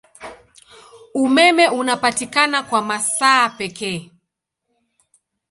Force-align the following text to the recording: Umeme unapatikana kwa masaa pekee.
Umeme 1.13 1.67
unapatikana 1.71 2.63
kwa 2.63 2.81
masaa 2.81 3.49
pekee. 3.49 4.11